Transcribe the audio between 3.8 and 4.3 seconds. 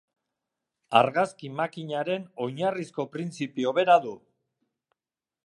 bera du.